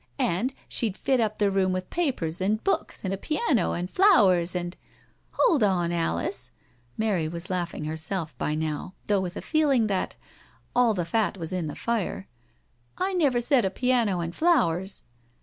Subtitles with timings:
[0.17, 4.55] And she'd fit up the room with papers and books and a piano, and flowers,
[4.55, 4.71] and
[5.43, 6.49] •••""Hold on, Alice!"—
[6.97, 10.15] Mary was laughing herself by now, though with a feeling that"
[10.75, 12.27] all the fat was in the fire
[12.97, 15.03] "—"I never said a piano and flowers.